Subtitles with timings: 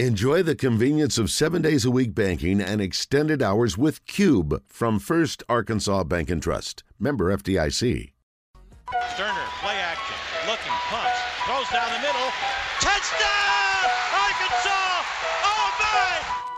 [0.00, 4.98] Enjoy the convenience of seven days a week banking and extended hours with Cube from
[4.98, 6.82] First Arkansas Bank and Trust.
[6.98, 8.10] Member FDIC.
[8.88, 10.16] Stoerner, play action,
[10.48, 12.28] looking, pumps, throws down the middle.
[12.80, 13.86] Touchdown!
[14.18, 15.04] Arkansas!
[15.44, 15.70] Oh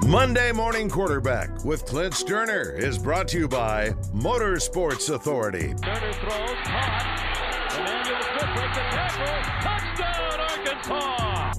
[0.00, 0.08] my!
[0.08, 5.74] Monday Morning Quarterback with Clint Stoerner is brought to you by Motorsports Authority.
[5.74, 7.76] Stoerner throws, caught.
[7.76, 9.60] Emmanuel Smith breaks a tackle.
[9.60, 11.15] Touchdown, Arkansas!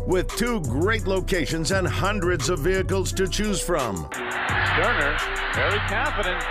[0.08, 4.06] With two great locations and hundreds of vehicles to choose from.
[4.06, 5.20] Stoerner,
[5.54, 6.42] very confident.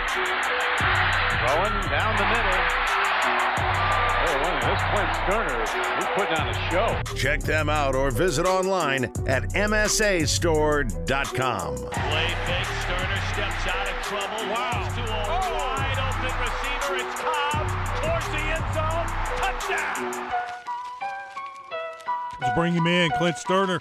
[1.41, 2.53] Throwing down the middle.
[4.21, 5.65] Oh, look, this Clint Stoerner,
[5.97, 7.01] he's putting on a show.
[7.15, 11.75] Check them out or visit online at msastore.com.
[11.77, 14.45] Play fake, Stoerner steps out of trouble.
[14.53, 14.87] Wow.
[14.93, 15.57] To a oh.
[15.57, 17.01] wide open receiver.
[17.01, 17.65] It's Cobb
[18.03, 19.07] towards the end zone.
[19.41, 20.37] Touchdown!
[22.41, 23.79] Let's bring him in, Clint Stoerner.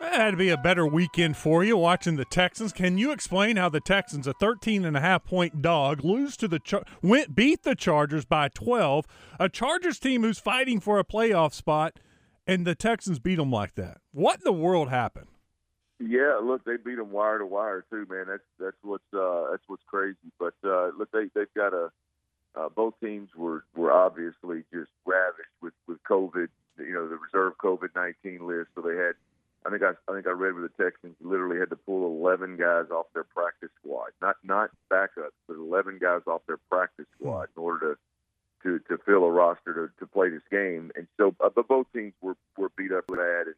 [0.00, 2.72] That had to be a better weekend for you watching the Texans.
[2.72, 6.48] Can you explain how the Texans, a 13 and a half point dog, lose to
[6.48, 9.06] the Char- went beat the Chargers by 12,
[9.40, 11.98] a Chargers team who's fighting for a playoff spot,
[12.46, 13.98] and the Texans beat them like that?
[14.12, 15.28] What in the world happened?
[15.98, 18.26] Yeah, look, they beat them wire to wire too, man.
[18.28, 20.16] That's that's what's uh, that's what's crazy.
[20.38, 21.90] But uh, look, they they've got a
[22.54, 26.48] uh, both teams were were obviously just ravished with with COVID.
[26.78, 28.70] You know, the reserve COVID nineteen list.
[28.74, 29.14] So they had,
[29.64, 32.04] I think I I think I read with the Texans literally had to pull
[32.56, 37.06] eleven guys off their practice squad, not not backups, but eleven guys off their practice
[37.18, 37.98] squad in order
[38.62, 40.90] to to to fill a roster to to play this game.
[40.96, 43.46] And so, uh, but both teams were were beat up bad.
[43.46, 43.54] And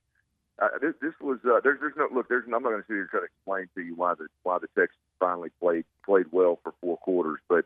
[0.60, 2.28] uh, this this was uh, there's there's no look.
[2.28, 4.26] There's I'm not going to sit here and try to explain to you why the
[4.42, 7.64] why the Texans finally played played well for four quarters, but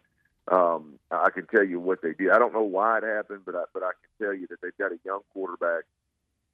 [0.51, 2.31] um, I can tell you what they did.
[2.31, 4.77] I don't know why it happened, but I, but I can tell you that they've
[4.77, 5.85] got a young quarterback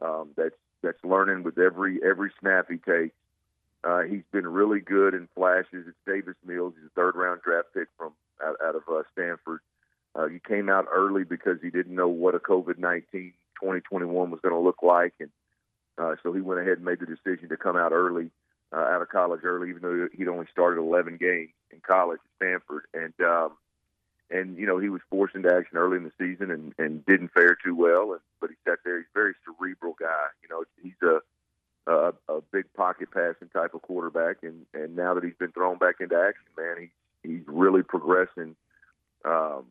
[0.01, 3.15] um, that's that's learning with every every snap he takes.
[3.85, 5.87] Uh, he's been really good in flashes.
[5.87, 6.75] It's Davis Mills.
[6.77, 8.13] He's a third round draft pick from
[8.45, 9.61] out, out of uh, Stanford.
[10.15, 14.41] Uh, he came out early because he didn't know what a COVID 19 2021 was
[14.41, 15.31] going to look like, and
[15.99, 18.31] uh, so he went ahead and made the decision to come out early,
[18.73, 22.37] uh, out of college early, even though he'd only started 11 games in college at
[22.37, 22.85] Stanford.
[22.95, 23.57] And um,
[24.31, 27.33] and you know he was forced into action early in the season and and didn't
[27.33, 28.13] fare too well.
[28.13, 28.99] And but he sat there.
[28.99, 30.27] He's a very cerebral guy.
[30.43, 31.21] You know, he's a
[31.89, 34.39] a, a big pocket passing type of quarterback.
[34.43, 36.91] And and now that he's been thrown back into action, man,
[37.23, 38.57] he he's really progressing.
[39.25, 39.67] Um,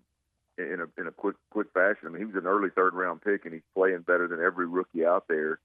[0.58, 2.08] in a in a quick quick fashion.
[2.08, 4.68] I mean, he was an early third round pick, and he's playing better than every
[4.68, 5.60] rookie out there,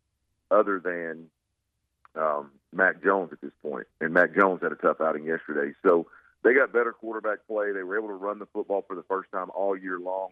[0.51, 1.31] other than
[2.15, 3.87] um, Mac Jones at this point.
[4.01, 5.75] And Mac Jones had a tough outing yesterday.
[5.83, 6.09] So
[6.43, 7.73] they got better quarterback play.
[7.73, 10.31] They were able to run the football for the first time all year long.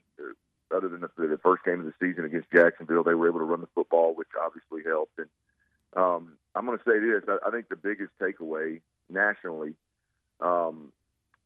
[0.74, 3.44] Other than the, the first game of the season against Jacksonville, they were able to
[3.44, 5.18] run the football, which obviously helped.
[5.18, 5.28] And
[5.96, 9.74] um, I'm going to say this: I, I think the biggest takeaway nationally
[10.40, 10.92] um,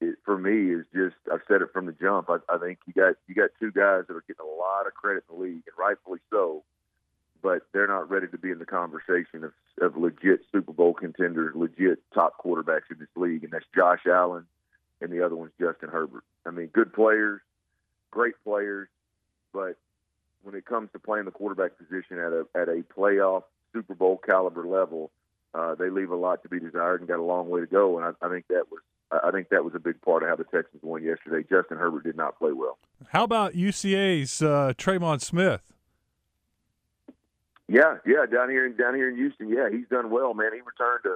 [0.00, 2.28] it, for me is just I've said it from the jump.
[2.28, 4.94] I, I think you got you got two guys that are getting a lot of
[4.94, 6.64] credit in the league, and rightfully so.
[7.42, 11.54] But they're not ready to be in the conversation of, of legit Super Bowl contenders,
[11.54, 14.46] legit top quarterbacks in this league, and that's Josh Allen
[15.02, 16.24] and the other one's Justin Herbert.
[16.46, 17.42] I mean, good players,
[18.10, 18.88] great players,
[19.52, 19.76] but
[20.42, 23.42] when it comes to playing the quarterback position at a at a playoff
[23.74, 25.10] Super Bowl caliber level,
[25.52, 27.98] uh, they leave a lot to be desired and got a long way to go.
[27.98, 28.80] And I, I think that was
[29.10, 31.46] I think that was a big part of how the Texans won yesterday.
[31.48, 32.78] Justin Herbert did not play well.
[33.08, 35.60] How about UCA's uh, Tremon Smith?
[37.68, 40.50] Yeah, yeah, down here in down here in Houston, yeah, he's done well, man.
[40.52, 41.06] He returned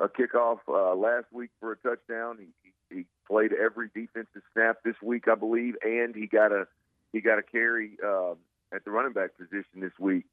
[0.00, 2.38] a, a kickoff uh, last week for a touchdown.
[2.40, 6.66] He, he, he played every defensive snap this week, I believe, and he got a
[7.12, 8.32] he got a carry uh,
[8.72, 10.24] at the running back position this week,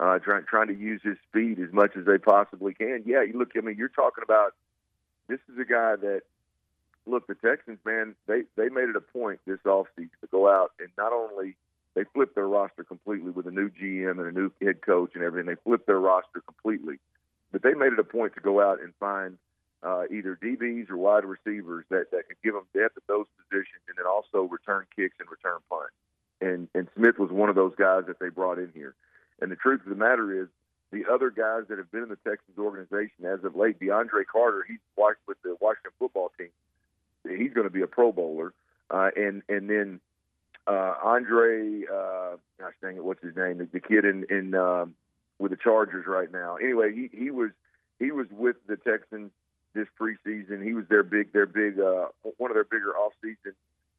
[0.00, 3.02] uh, trying trying to use his speed as much as they possibly can.
[3.06, 3.52] Yeah, you look.
[3.56, 4.54] I mean, you're talking about
[5.28, 6.22] this is a guy that
[7.06, 8.14] look the Texans, man.
[8.26, 11.56] They they made it a point this offseason to go out and not only
[11.94, 15.22] they flipped their roster completely with a new GM and a new head coach and
[15.22, 15.46] everything.
[15.46, 16.98] They flipped their roster completely,
[17.52, 19.38] but they made it a point to go out and find
[19.82, 23.82] uh, either DBs or wide receivers that that could give them depth at those positions,
[23.88, 25.94] and then also return kicks and return punts.
[26.40, 28.94] And and Smith was one of those guys that they brought in here.
[29.40, 30.48] And the truth of the matter is,
[30.92, 34.64] the other guys that have been in the Texans organization as of late, DeAndre Carter,
[34.66, 34.78] he's
[35.26, 36.50] with the Washington football team.
[37.24, 38.52] He's going to be a Pro Bowler,
[38.90, 40.00] uh, and and then
[40.66, 43.58] uh, Andre, uh, gosh dang it, what's his name?
[43.58, 44.94] The, the kid in in um,
[45.38, 46.56] with the Chargers right now.
[46.56, 47.50] Anyway, he he was
[47.98, 49.30] he was with the Texans
[49.74, 50.62] this preseason.
[50.62, 52.06] He was their big their big uh,
[52.36, 53.54] one of their bigger off season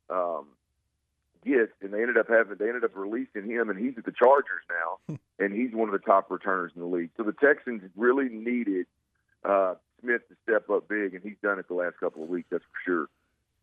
[0.09, 0.47] um,
[1.45, 4.11] gets, and they ended up having they ended up releasing him, and he's at the
[4.11, 7.11] Chargers now, and he's one of the top returners in the league.
[7.17, 8.87] So the Texans really needed
[9.43, 12.47] uh, Smith to step up big, and he's done it the last couple of weeks.
[12.51, 13.07] That's for sure.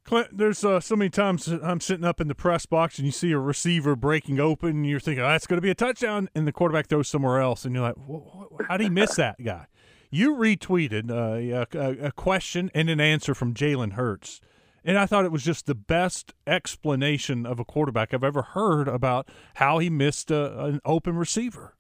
[0.05, 3.13] Clint, there's uh, so many times I'm sitting up in the press box and you
[3.13, 6.29] see a receiver breaking open, and you're thinking, oh, that's going to be a touchdown,
[6.35, 9.67] and the quarterback throws somewhere else, and you're like, how did he miss that guy?
[10.11, 14.43] You retweeted uh, a, a, question and an answer from Jalen Hurts.
[14.85, 18.89] And I thought it was just the best explanation of a quarterback I've ever heard
[18.89, 21.77] about how he missed a, an open receiver.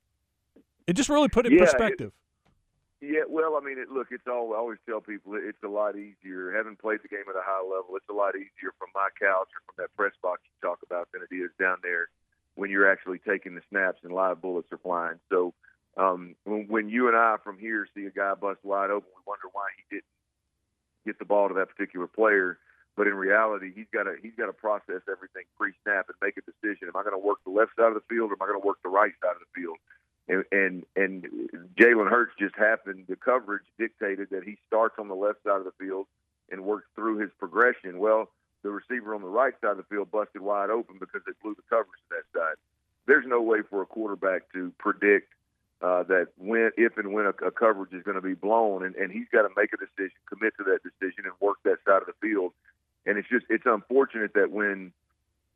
[0.86, 2.12] It just really put it in yeah, perspective.
[3.00, 4.54] It, yeah, well, I mean, it, look, it's all.
[4.54, 6.52] I always tell people it's a lot easier.
[6.56, 9.48] Having played the game at a high level, it's a lot easier from my couch
[9.50, 12.06] or from that press box you talk about than it is down there
[12.54, 15.18] when you're actually taking the snaps and live bullets are flying.
[15.30, 15.54] So
[15.96, 19.22] um, when, when you and I from here see a guy bust wide open, we
[19.26, 20.04] wonder why he didn't
[21.04, 22.58] get the ball to that particular player.
[22.96, 26.42] But in reality, he's got to he's got to process everything pre-snap and make a
[26.42, 26.88] decision.
[26.88, 28.60] Am I going to work the left side of the field, or am I going
[28.60, 29.78] to work the right side of the field?
[30.28, 31.24] And and, and
[31.74, 33.06] Jalen Hurts just happened.
[33.08, 36.06] The coverage dictated that he starts on the left side of the field
[36.50, 37.98] and works through his progression.
[37.98, 38.28] Well,
[38.62, 41.54] the receiver on the right side of the field busted wide open because they blew
[41.54, 42.56] the coverage to that side.
[43.06, 45.32] There's no way for a quarterback to predict
[45.80, 48.94] uh, that when, if and when a, a coverage is going to be blown, and,
[48.94, 52.02] and he's got to make a decision, commit to that decision, and work that side
[52.02, 52.52] of the field.
[53.06, 54.92] And it's just it's unfortunate that when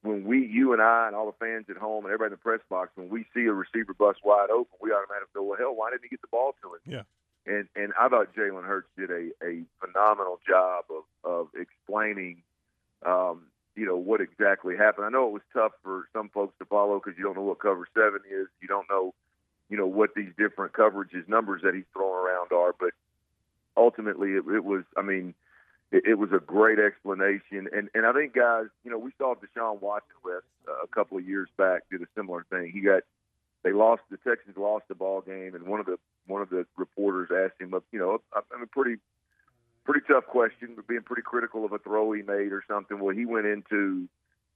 [0.02, 2.42] when we, you and I, and all the fans at home and everybody in the
[2.42, 5.74] press box, when we see a receiver bust wide open, we automatically go, well, hell,
[5.74, 6.80] why didn't he get the ball to him?
[6.86, 7.02] Yeah.
[7.52, 12.42] And and I thought Jalen Hurts did a, a phenomenal job of of explaining,
[13.04, 13.42] um,
[13.76, 15.06] you know, what exactly happened.
[15.06, 17.60] I know it was tough for some folks to follow because you don't know what
[17.60, 19.14] cover seven is, you don't know
[19.68, 22.74] you know what these different coverages numbers that he's throwing around are.
[22.78, 22.90] But
[23.76, 24.84] ultimately, it, it was.
[24.96, 25.34] I mean,
[25.92, 29.34] it, it was a great explanation, and and I think guys, you know, we saw
[29.34, 32.70] Deshaun Watson with uh, a couple of years back did a similar thing.
[32.72, 33.02] He got
[33.62, 36.66] they lost the Texans lost the ball game, and one of the one of the
[36.76, 38.40] reporters asked him, you know, I
[38.72, 39.00] pretty
[39.84, 42.98] pretty tough question, but being pretty critical of a throw he made or something.
[42.98, 44.08] Well, he went into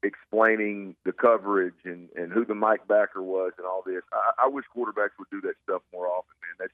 [0.03, 4.03] explaining the coverage and, and who the Mike backer was and all this.
[4.12, 6.56] I, I wish quarterbacks would do that stuff more often, man.
[6.59, 6.73] That's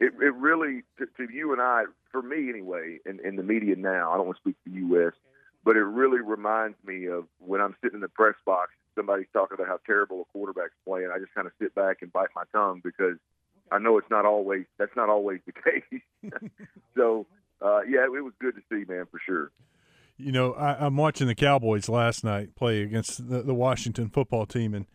[0.00, 0.12] it.
[0.20, 4.12] It really to, to you and I, for me anyway, in, in the media now.
[4.12, 5.12] I don't want to speak for the U.S.,
[5.64, 8.70] but it really reminds me of when I'm sitting in the press box.
[8.94, 11.10] Somebody's talking about how terrible a quarterback's playing.
[11.14, 13.16] I just kind of sit back and bite my tongue because
[13.70, 15.52] I know it's not always that's not always the
[16.32, 16.32] case.
[16.96, 17.26] so
[17.62, 19.50] uh, yeah, it was good to see, man, for sure
[20.18, 24.46] you know, I, I'm watching the Cowboys last night play against the, the Washington football
[24.46, 24.86] team, and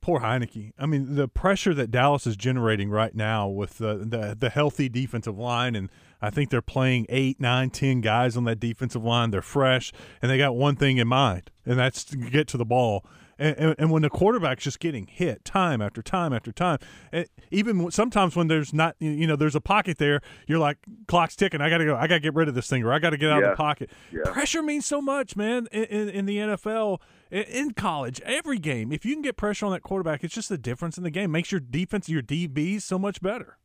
[0.00, 0.72] poor Heinicke.
[0.78, 4.88] I mean, the pressure that Dallas is generating right now with the, the, the healthy
[4.88, 9.30] defensive line, and I think they're playing eight, nine, ten guys on that defensive line.
[9.30, 9.92] They're fresh,
[10.22, 13.04] and they got one thing in mind, and that's to get to the ball.
[13.38, 16.78] And, and, and, when the quarterback's just getting hit time after time after time,
[17.12, 20.78] eh, even sometimes when there's not, you know, there's a pocket there, you're like,
[21.08, 21.60] clock's ticking.
[21.60, 21.96] I got to go.
[21.96, 23.50] I got to get rid of this thing, or I got to get out yeah.
[23.50, 23.90] of the pocket.
[24.12, 24.22] Yeah.
[24.32, 25.66] Pressure means so much, man.
[25.72, 27.00] In, in, in, the NFL,
[27.30, 30.58] in college, every game, if you can get pressure on that quarterback, it's just the
[30.58, 31.32] difference in the game.
[31.32, 33.58] Makes your defense, your DBs, so much better.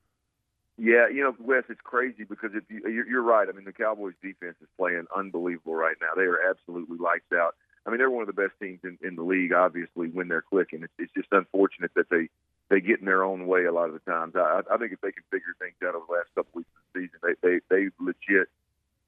[0.80, 3.48] Yeah, you know, Wes, it's crazy because if you, you're right.
[3.50, 6.16] I mean, the Cowboys' defense is playing unbelievable right now.
[6.16, 7.56] They are absolutely lights out.
[7.90, 10.44] I mean, they're one of the best teams in, in the league, obviously, when they're
[10.44, 10.84] clicking.
[10.84, 12.30] It's, it's just unfortunate that they
[12.70, 14.36] they get in their own way a lot of the times.
[14.36, 16.94] I, I think if they can figure things out over the last couple weeks of
[16.94, 18.48] the season, they they they legit,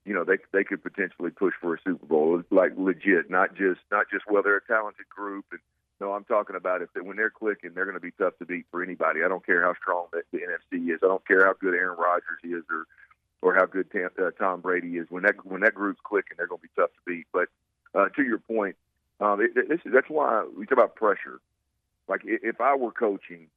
[0.04, 3.82] you know, they they could potentially push for a Super Bowl, like legit, not just
[3.92, 5.46] not just well they're a talented group.
[5.52, 5.60] And
[6.00, 8.46] no, I'm talking about if they, when they're clicking, they're going to be tough to
[8.46, 9.24] beat for anybody.
[9.24, 11.02] I don't care how strong the, the NFC is.
[11.04, 12.88] I don't care how good Aaron Rodgers is or
[13.44, 15.06] or how good Tam, uh, Tom Brady is.
[15.12, 17.28] When that when that group's clicking, they're going to be tough to beat.
[17.32, 17.50] But
[17.94, 18.76] uh, to your point,
[19.22, 21.40] it, this is, that's why we talk about pressure.
[22.08, 23.48] Like if I were coaching,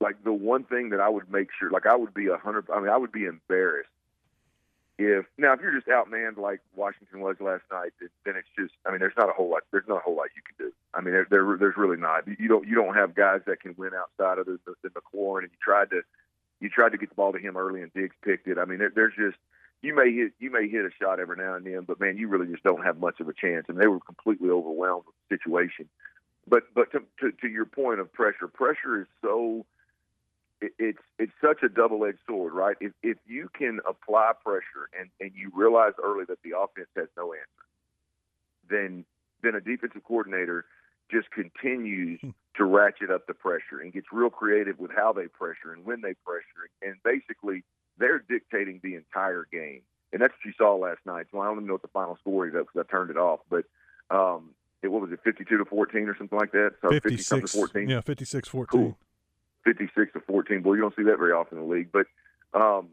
[0.00, 2.66] like the one thing that I would make sure, like I would be a hundred.
[2.72, 3.88] I mean, I would be embarrassed
[4.98, 7.92] if now if you're just outmanned like Washington was last night,
[8.24, 8.74] then it's just.
[8.86, 9.62] I mean, there's not a whole lot.
[9.70, 10.72] There's not a whole lot you can do.
[10.94, 12.26] I mean, there, there there's really not.
[12.26, 15.44] You don't you don't have guys that can win outside of the, the, the McLaurin,
[15.44, 16.02] and you tried to
[16.60, 18.58] you tried to get the ball to him early, and Diggs picked it.
[18.58, 19.38] I mean, there, there's just
[19.82, 22.28] you may hit you may hit a shot every now and then, but man, you
[22.28, 23.66] really just don't have much of a chance.
[23.68, 25.88] And they were completely overwhelmed with the situation.
[26.46, 29.66] But but to to, to your point of pressure, pressure is so
[30.60, 32.76] it, it's it's such a double edged sword, right?
[32.80, 37.08] If if you can apply pressure and and you realize early that the offense has
[37.16, 37.66] no answer,
[38.70, 39.04] then
[39.42, 40.64] then a defensive coordinator
[41.10, 42.30] just continues hmm.
[42.56, 46.00] to ratchet up the pressure and gets real creative with how they pressure and when
[46.00, 47.64] they pressure and basically
[47.98, 49.82] they're dictating the entire game.
[50.12, 51.26] And that's what you saw last night.
[51.32, 53.40] So I don't even know what the final score is because I turned it off.
[53.48, 53.64] But
[54.10, 54.50] um,
[54.82, 56.72] it, what was it, 52 to 14 or something like that?
[56.82, 57.88] So 56 to 14.
[57.88, 58.80] Yeah, 56 14.
[58.80, 58.98] Cool.
[59.64, 60.62] 56 to 14.
[60.62, 61.90] Boy, you don't see that very often in the league.
[61.92, 62.06] But,
[62.52, 62.88] um,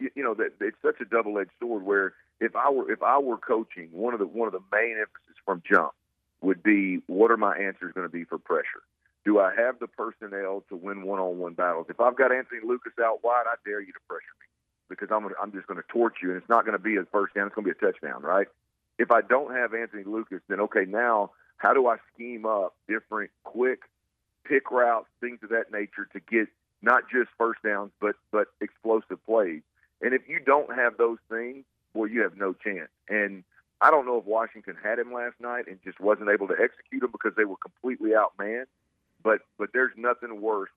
[0.00, 1.84] you, you know that it's such a double-edged sword.
[1.84, 4.92] Where if I were if I were coaching, one of the one of the main
[4.92, 5.92] emphasis from jump
[6.40, 8.82] would be what are my answers going to be for pressure?
[9.24, 11.86] Do I have the personnel to win one-on-one battles?
[11.88, 14.46] If I've got Anthony Lucas out wide, I dare you to pressure me
[14.88, 16.96] because I'm gonna, I'm just going to torch you, and it's not going to be
[16.96, 17.46] a first down.
[17.46, 18.48] It's going to be a touchdown, right?
[18.98, 23.30] If I don't have Anthony Lucas, then okay, now how do I scheme up different
[23.44, 23.80] quick
[24.44, 26.48] pick routes, things of that nature to get
[26.82, 29.62] not just first downs, but but explosive plays.
[30.00, 32.88] And if you don't have those things, well, you have no chance.
[33.08, 33.44] And
[33.80, 37.02] I don't know if Washington had him last night and just wasn't able to execute
[37.02, 38.66] him because they were completely outmanned.
[39.22, 40.70] But but there's nothing worse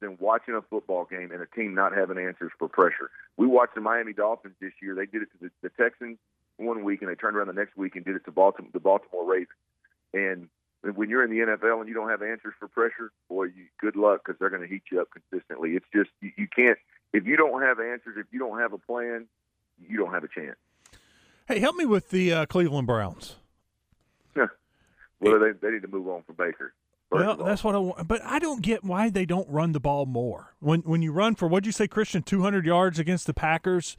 [0.00, 3.10] than watching a football game and a team not having answers for pressure.
[3.36, 4.94] We watched the Miami Dolphins this year.
[4.94, 6.18] They did it to the, the Texans
[6.56, 8.80] one week, and they turned around the next week and did it to Baltimore, the
[8.80, 9.48] Baltimore Ravens.
[10.12, 10.48] And
[10.94, 13.96] when you're in the NFL and you don't have answers for pressure, boy, you, good
[13.96, 15.70] luck because they're going to heat you up consistently.
[15.70, 16.78] It's just you, you can't
[17.14, 19.26] if you don't have answers, if you don't have a plan,
[19.80, 20.56] you don't have a chance.
[21.46, 23.36] Hey, help me with the uh, Cleveland Browns.
[24.36, 24.46] Yeah.
[25.20, 26.74] Well, they they need to move on from Baker.
[27.14, 30.06] Well, that's what I want, but I don't get why they don't run the ball
[30.06, 30.54] more.
[30.60, 33.96] When when you run for what'd you say, Christian, two hundred yards against the Packers?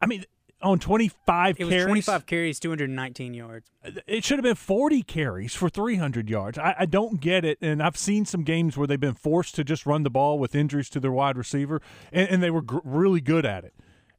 [0.00, 0.24] I mean,
[0.62, 1.84] on 25 it was carries.
[1.84, 3.70] 25 carries, 219 yards.
[3.84, 6.58] Uh, it should have been 40 carries for 300 yards.
[6.58, 7.58] I, I, don't get it.
[7.60, 10.54] And I've seen some games where they've been forced to just run the ball with
[10.54, 11.80] injuries to their wide receiver,
[12.12, 13.74] and, and they were gr- really good at it.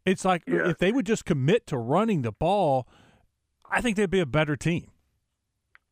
[0.05, 0.69] It's like yeah.
[0.69, 2.87] if they would just commit to running the ball,
[3.69, 4.91] I think they'd be a better team.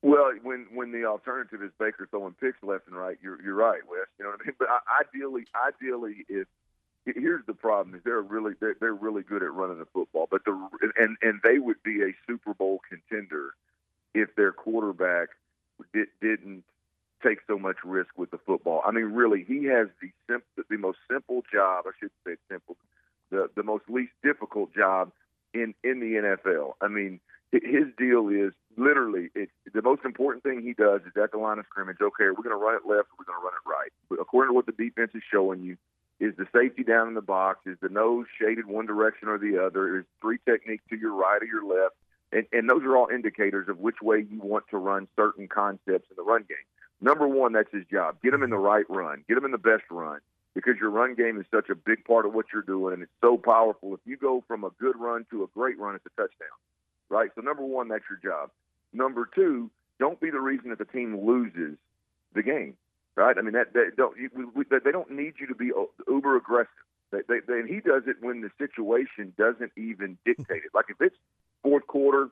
[0.01, 3.81] Well, when when the alternative is Baker throwing picks left and right, you're you're right,
[3.89, 4.07] Wes.
[4.19, 4.55] You know what I mean.
[4.59, 4.67] But
[5.01, 6.47] ideally, ideally, if
[7.05, 10.45] here's the problem: is they're really they're, they're really good at running the football, but
[10.45, 13.53] the and and they would be a Super Bowl contender
[14.13, 15.29] if their quarterback
[15.93, 16.63] did, didn't
[17.23, 18.81] take so much risk with the football.
[18.85, 21.85] I mean, really, he has the simple, the most simple job.
[21.87, 22.77] I should say simple,
[23.31, 25.11] the the most least difficult job
[25.53, 26.73] in in the NFL.
[26.81, 27.19] I mean,
[27.51, 31.59] his deal is literally it's the most important thing he does is at the line
[31.59, 31.97] of scrimmage.
[32.01, 33.91] Okay, we're going to run it left, we're going to run it right.
[34.09, 35.77] But according to what the defense is showing you,
[36.19, 37.59] is the safety down in the box?
[37.65, 39.99] Is the nose shaded one direction or the other?
[39.99, 41.95] Is three techniques to your right or your left?
[42.31, 46.07] And, and those are all indicators of which way you want to run certain concepts
[46.09, 46.57] in the run game.
[47.01, 48.17] Number one, that's his job.
[48.23, 49.23] Get him in the right run.
[49.27, 50.19] Get him in the best run
[50.55, 53.11] because your run game is such a big part of what you're doing and it's
[53.21, 53.93] so powerful.
[53.93, 56.55] If you go from a good run to a great run, it's a touchdown,
[57.09, 57.29] right?
[57.35, 58.49] So number one, that's your job.
[58.93, 59.69] Number two,
[59.99, 61.77] don't be the reason that the team loses
[62.33, 62.75] the game
[63.15, 63.37] right?
[63.37, 66.35] I mean, that they don't we, we, they don't need you to be uh, uber
[66.35, 66.69] aggressive.
[67.11, 70.71] They, they, they, and he does it when the situation doesn't even dictate it.
[70.73, 71.15] Like if it's
[71.63, 72.29] fourth quarter,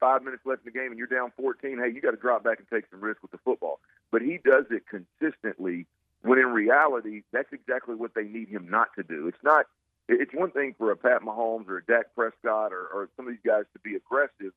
[0.00, 2.42] five minutes left in the game, and you're down 14, hey, you got to drop
[2.42, 3.80] back and take some risk with the football.
[4.10, 5.86] But he does it consistently.
[6.22, 9.28] When in reality, that's exactly what they need him not to do.
[9.28, 9.66] It's not.
[10.08, 13.32] It's one thing for a Pat Mahomes or a Dak Prescott or, or some of
[13.32, 14.52] these guys to be aggressive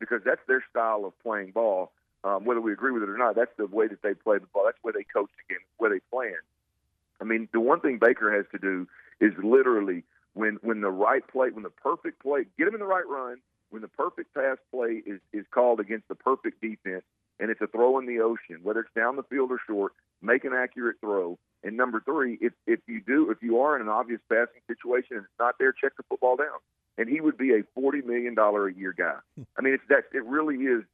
[0.00, 1.92] because that's their style of playing ball
[2.24, 3.36] um, whether we agree with it or not.
[3.36, 4.64] That's the way that they play the ball.
[4.64, 5.62] That's where they coach the game.
[5.76, 6.34] Where they plan.
[7.20, 8.86] I mean, the one thing Baker has to do
[9.20, 10.04] is literally
[10.38, 13.38] when when the right play, when the perfect play, get him in the right run.
[13.70, 17.02] When the perfect pass play is is called against the perfect defense,
[17.40, 19.92] and it's a throw in the ocean, whether it's down the field or short,
[20.22, 21.38] make an accurate throw.
[21.64, 25.16] And number three, if if you do, if you are in an obvious passing situation
[25.16, 26.58] and it's not there, check the football down.
[26.96, 29.16] And he would be a forty million dollar a year guy.
[29.36, 29.42] Hmm.
[29.58, 30.84] I mean, it's that it really is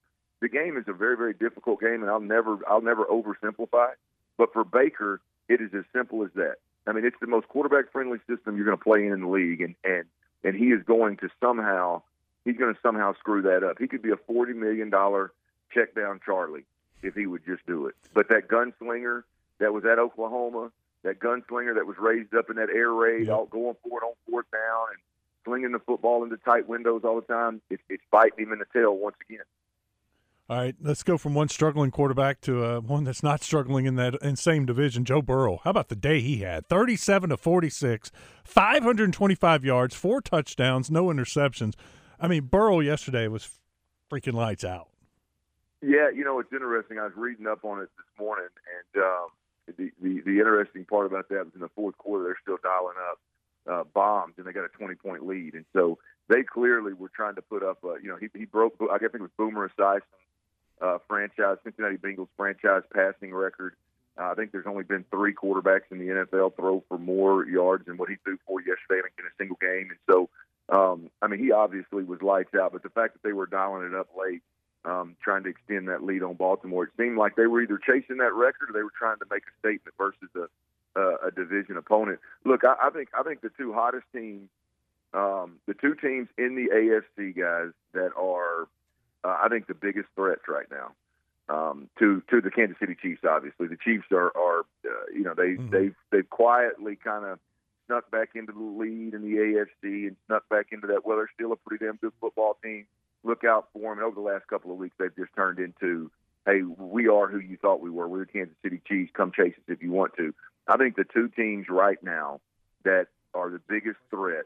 [0.40, 3.92] the game is a very very difficult game, and I'll never I'll never oversimplify.
[3.92, 3.98] It.
[4.38, 6.56] But for Baker, it is as simple as that.
[6.86, 9.28] I mean, it's the most quarterback friendly system you're going to play in, in the
[9.28, 10.04] league, and and
[10.42, 12.02] and he is going to somehow
[12.44, 13.78] he's going to somehow screw that up.
[13.78, 15.32] He could be a forty million dollar
[15.72, 16.64] check down Charlie
[17.02, 17.94] if he would just do it.
[18.12, 19.24] But that gunslinger
[19.58, 20.70] that was at Oklahoma,
[21.02, 23.36] that gunslinger that was raised up in that air raid, yep.
[23.36, 24.98] all going for it on fourth down and
[25.44, 28.66] slinging the football into tight windows all the time, it, it's biting him in the
[28.72, 29.44] tail once again.
[30.46, 33.96] All right, let's go from one struggling quarterback to uh, one that's not struggling in
[33.96, 35.06] that in same division.
[35.06, 35.58] Joe Burrow.
[35.64, 36.68] How about the day he had?
[36.68, 38.12] Thirty-seven to forty-six,
[38.44, 41.72] five hundred and twenty-five yards, four touchdowns, no interceptions.
[42.20, 43.48] I mean, Burrow yesterday was
[44.12, 44.88] freaking lights out.
[45.80, 46.98] Yeah, you know it's interesting.
[46.98, 48.48] I was reading up on it this morning,
[48.94, 49.28] and um,
[49.78, 52.96] the, the the interesting part about that was in the fourth quarter they're still dialing
[53.10, 53.18] up
[53.66, 55.96] uh, bombs, and they got a twenty-point lead, and so
[56.28, 57.82] they clearly were trying to put up.
[57.82, 58.74] A, you know, he, he broke.
[58.92, 60.02] I think it was Boomer Esiason
[60.80, 63.74] uh, franchise, Cincinnati Bengals franchise passing record.
[64.18, 67.86] Uh, I think there's only been three quarterbacks in the NFL throw for more yards
[67.86, 69.90] than what he threw for yesterday in a single game.
[69.90, 70.28] And so,
[70.68, 72.72] um, I mean, he obviously was lights out.
[72.72, 74.42] But the fact that they were dialing it up late,
[74.84, 78.18] um, trying to extend that lead on Baltimore, it seemed like they were either chasing
[78.18, 80.46] that record or they were trying to make a statement versus a
[80.96, 82.20] uh, a division opponent.
[82.44, 84.48] Look, I, I think I think the two hottest teams,
[85.12, 88.68] um, the two teams in the AFC guys that are,
[89.24, 90.92] uh, I think, the biggest threats right now
[91.48, 93.22] um, to to the Kansas City Chiefs.
[93.28, 95.70] Obviously, the Chiefs are are uh, you know they Mhm.
[95.70, 97.38] they've they've quietly kind of
[97.86, 101.04] snuck back into the lead in the AFC and snuck back into that.
[101.04, 102.86] Well, they're still a pretty damn good football team.
[103.24, 103.98] Look out for them.
[103.98, 106.10] And over the last couple of weeks, they've just turned into,
[106.46, 108.08] hey, we are who you thought we were.
[108.08, 109.12] We're the Kansas City Chiefs.
[109.14, 110.34] Come chase us if you want to.
[110.66, 112.40] I think the two teams right now
[112.84, 114.44] that are the biggest threat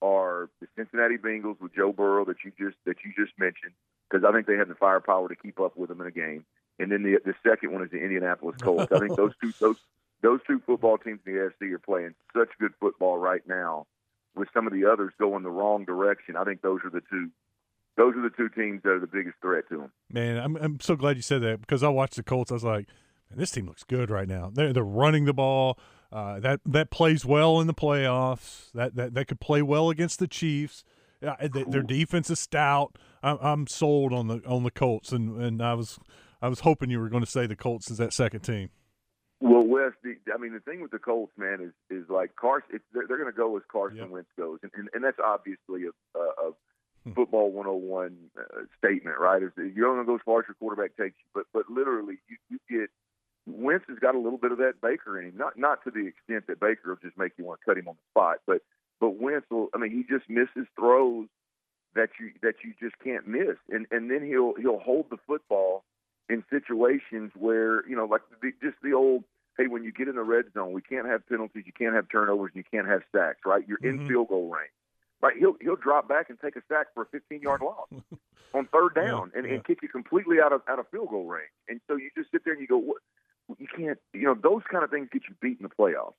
[0.00, 3.72] are the Cincinnati Bengals with Joe Burrow that you just that you just mentioned
[4.12, 6.44] because I think they have the firepower to keep up with them in a game.
[6.78, 8.92] And then the the second one is the Indianapolis Colts.
[8.92, 9.76] I think those two those
[10.22, 13.86] those two football teams in the AFC are playing such good football right now.
[14.34, 17.30] With some of the others going the wrong direction, I think those are the two.
[17.98, 19.92] Those are the two teams that are the biggest threat to them.
[20.10, 22.50] Man, I'm I'm so glad you said that because I watched the Colts.
[22.50, 22.88] I was like,
[23.28, 24.50] man, this team looks good right now.
[24.52, 25.78] They're they're running the ball.
[26.10, 28.72] Uh, that that plays well in the playoffs.
[28.72, 30.84] That that that could play well against the Chiefs.
[31.22, 32.98] Yeah, they, their defense is stout.
[33.22, 35.98] I'm, I'm sold on the on the Colts, and, and I was
[36.40, 38.70] I was hoping you were going to say the Colts is that second team.
[39.40, 42.70] Well, Wes, the, I mean, the thing with the Colts, man, is is like Carson.
[42.74, 44.08] It's, they're they're going to go as Carson Yep.
[44.10, 46.52] Wentz goes, and, and and that's obviously a, a, a
[47.04, 47.14] Hmm.
[47.14, 49.42] football 101 uh, statement, right?
[49.42, 51.68] Is you're only going to go as far as your quarterback takes you, but but
[51.68, 52.90] literally, you, you get
[53.44, 56.06] Wentz has got a little bit of that Baker in him, not not to the
[56.06, 58.62] extent that Baker will just make you want to cut him on the spot, but
[59.02, 59.48] but Wentz.
[59.74, 61.26] I mean, he just misses throws
[61.96, 65.82] that you that you just can't miss, and and then he'll he'll hold the football
[66.30, 69.24] in situations where you know, like the, just the old,
[69.58, 72.08] hey, when you get in the red zone, we can't have penalties, you can't have
[72.08, 73.66] turnovers, and you can't have sacks, right?
[73.66, 74.06] You're in Mhm.
[74.06, 74.70] field goal range,
[75.20, 75.36] right?
[75.36, 77.88] He'll he'll drop back and take a sack for a 15 yard loss
[78.54, 79.54] on third down Yeah, and, yeah.
[79.54, 82.30] and kick you completely out of out of field goal range, and so you just
[82.30, 82.98] sit there and you go, what?
[83.58, 86.14] You can't, you know, those kind of things get you beat in the playoffs,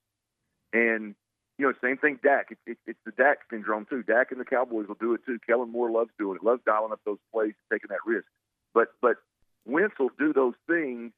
[0.73, 1.15] and.
[1.57, 2.19] You know, same thing.
[2.23, 2.47] Dak.
[2.49, 4.03] It's, it's it's the Dak syndrome too.
[4.03, 5.37] Dak and the Cowboys will do it too.
[5.45, 6.45] Kellen Moore loves doing it.
[6.45, 8.25] Loves dialing up those plays, taking that risk.
[8.73, 9.17] But but
[9.65, 11.11] Wentz will do those things,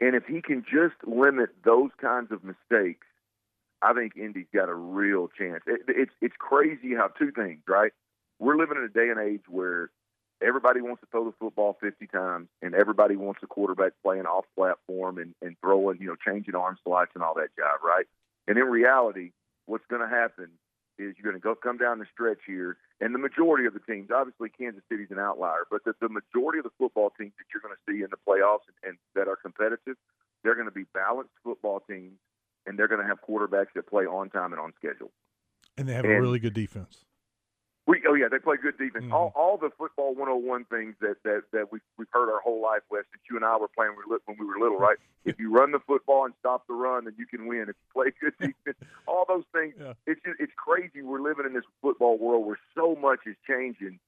[0.00, 3.06] and if he can just limit those kinds of mistakes,
[3.80, 5.62] I think Indy's got a real chance.
[5.66, 7.92] It, it's it's crazy how two things, right?
[8.38, 9.90] We're living in a day and age where
[10.42, 14.44] everybody wants to throw the football 50 times, and everybody wants a quarterback playing off
[14.56, 18.06] platform and, and throwing, you know, changing arm slots and all that jive, right?
[18.48, 19.30] And in reality,
[19.66, 20.50] what's going to happen
[20.98, 23.80] is you're going to go come down the stretch here, and the majority of the
[23.80, 27.46] teams, obviously Kansas City's an outlier, but the, the majority of the football teams that
[27.52, 29.96] you're going to see in the playoffs and, and that are competitive,
[30.44, 32.18] they're going to be balanced football teams,
[32.66, 35.10] and they're going to have quarterbacks that play on time and on schedule.
[35.76, 37.04] And they have a really good defense.
[37.86, 39.06] We, oh yeah, they play good defense.
[39.06, 39.12] Mhm.
[39.12, 42.82] All, all the football 101 things that that that we've we've heard our whole life,
[42.90, 43.04] Wes.
[43.10, 44.98] That you and I were playing when we were when we were little, right?
[45.24, 47.62] if you run the football and stop the run, then you can win.
[47.62, 49.74] If you play good defense, all those things.
[49.80, 49.94] Yeah.
[50.06, 51.02] It's just, it's crazy.
[51.02, 53.98] We're living in this football world where so much is changing.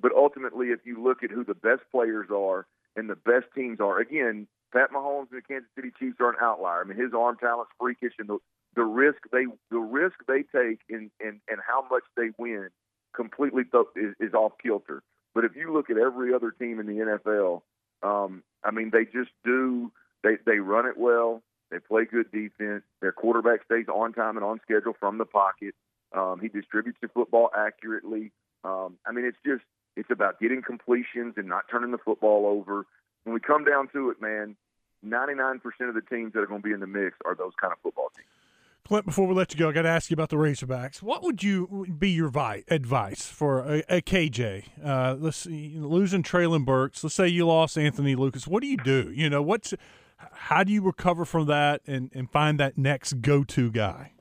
[0.00, 2.66] But ultimately, if you look at who the best players are
[2.96, 6.36] and the best teams are, again, Pat Mahomes and the Kansas City Chiefs are an
[6.40, 6.80] outlier.
[6.80, 8.38] I mean, his arm talent's freakish, and the
[8.74, 12.68] the risk they the risk they take and and and how much they win
[13.14, 15.02] completely th- is, is off kilter.
[15.34, 17.62] But if you look at every other team in the NFL,
[18.02, 19.90] um, I mean, they just do.
[20.22, 21.42] They they run it well.
[21.70, 22.82] They play good defense.
[23.00, 25.74] Their quarterback stays on time and on schedule from the pocket.
[26.12, 28.30] Um, he distributes the football accurately.
[28.62, 29.64] Um, I mean, it's just
[29.96, 32.86] it's about getting completions and not turning the football over.
[33.24, 34.56] When we come down to it, man,
[35.04, 37.72] 99% of the teams that are going to be in the mix are those kind
[37.72, 38.26] of football teams.
[38.92, 41.00] Clint, before we let you go, I got to ask you about the Razorbacks.
[41.00, 44.64] What would you be your vi- advice for a, a KJ?
[44.84, 47.02] Uh, let's see, losing Treylon Burks.
[47.02, 48.46] Let's say you lost Anthony Lucas.
[48.46, 49.10] What do you do?
[49.10, 49.72] You know, what's
[50.32, 54.12] how do you recover from that and, and find that next go to guy?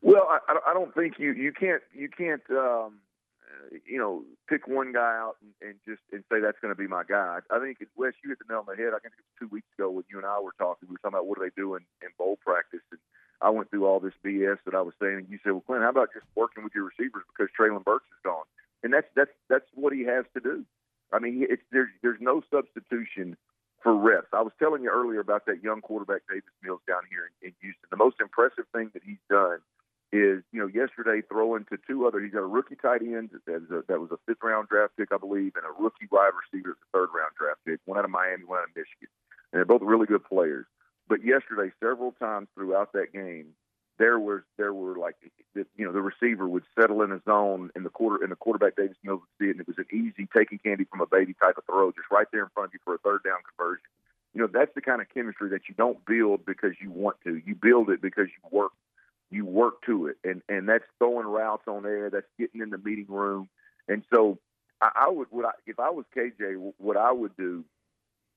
[0.00, 3.00] Well, I, I don't think you you can't you can't um,
[3.84, 6.88] you know pick one guy out and, and just and say that's going to be
[6.88, 7.40] my guy.
[7.50, 8.94] I think Wes, you hit the nail on the head.
[8.96, 10.88] I think it was two weeks ago when you and I were talking.
[10.88, 13.00] We were talking about what do they do in, in bowl practice, and
[13.40, 15.82] I went through all this BS that I was saying, and you said, "Well, Clint,
[15.82, 18.44] how about just working with your receivers because Treylon Burks is gone?"
[18.82, 20.64] And that's that's that's what he has to do.
[21.12, 23.36] I mean, it's there's there's no substitution
[23.82, 24.28] for reps.
[24.32, 27.54] I was telling you earlier about that young quarterback Davis Mills down here in, in
[27.60, 27.86] Houston.
[27.90, 29.58] The most impressive thing that he's done
[30.12, 32.20] is, you know, yesterday throwing to two other.
[32.20, 34.96] He's got a rookie tight end that, is a, that was a fifth round draft
[34.96, 37.80] pick, I believe, and a rookie wide receiver a third round draft pick.
[37.84, 39.10] One out of Miami, one out of Michigan,
[39.52, 40.66] and they're both really good players.
[41.08, 43.54] But yesterday, several times throughout that game,
[43.98, 45.16] there was there were like
[45.54, 48.76] you know the receiver would settle in a zone and the quarter and the quarterback
[48.76, 51.34] Davis Mills would see it and it was an easy taking candy from a baby
[51.34, 53.84] type of throw just right there in front of you for a third down conversion.
[54.34, 57.40] You know, that's the kind of chemistry that you don't build because you want to.
[57.46, 58.72] You build it because you work
[59.30, 62.10] you work to it, and and that's throwing routes on air.
[62.10, 63.48] That's getting in the meeting room,
[63.88, 64.38] and so
[64.80, 67.64] I, I would, I, if I was KJ, what I would do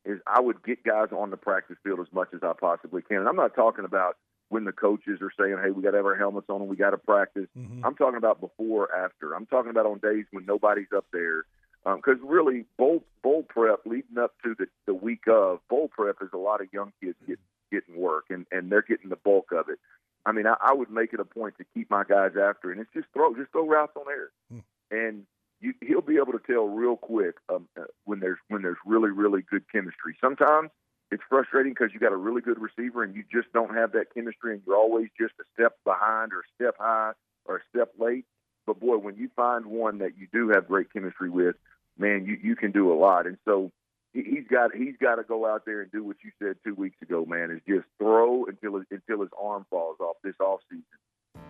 [0.06, 3.18] is I would get guys on the practice field as much as I possibly can.
[3.18, 4.18] And I'm not talking about
[4.50, 6.76] when the coaches are saying, "Hey, we got to have our helmets on and we
[6.76, 7.86] got to practice." Mm-hmm.
[7.86, 9.34] I'm talking about before, after.
[9.34, 11.44] I'm talking about on days when nobody's up there.
[11.86, 16.18] Because um, really, bowl bowl prep leading up to the, the week of bowl prep
[16.22, 17.40] is a lot of young kids get,
[17.72, 19.80] getting work, and and they're getting the bulk of it.
[20.26, 22.82] I mean, I, I would make it a point to keep my guys after, and
[22.82, 24.60] it's just throw just throw routes on air, Hmm.
[24.92, 25.26] and
[25.60, 29.10] you, he'll be able to tell real quick um, uh, when there's when there's really
[29.10, 30.16] really good chemistry.
[30.22, 30.70] Sometimes
[31.12, 34.14] it's frustrating because you got a really good receiver and you just don't have that
[34.14, 37.12] chemistry, and you're always just a step behind or a step high
[37.46, 38.26] or a step late.
[38.66, 41.56] But boy, when you find one that you do have great chemistry with,
[41.98, 43.26] man, you you can do a lot.
[43.26, 43.72] And so
[44.14, 46.76] he- he's got he's got to go out there and do what you said two
[46.76, 47.52] weeks ago, man.
[47.52, 50.84] Is just throw until until his arm falls off this off season,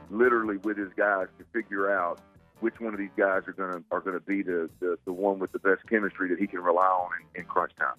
[0.10, 2.20] literally with his guys to figure out
[2.60, 5.52] which one of these guys are gonna are gonna be the the, the one with
[5.52, 7.96] the best chemistry that he can rely on in, in crunch time.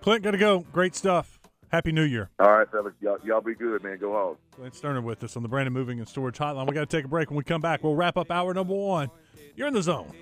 [0.00, 0.60] Clint, gotta go.
[0.72, 1.38] Great stuff.
[1.72, 2.28] Happy New Year.
[2.38, 3.96] All right, fellas, y'all, y'all be good, man.
[3.96, 4.36] Go home.
[4.50, 6.68] Clint Stoerner with us on the Brandon Moving and Storage Hotline.
[6.68, 7.30] We got to take a break.
[7.30, 9.10] When we come back, we'll wrap up hour number one.
[9.56, 10.12] You're in the zone.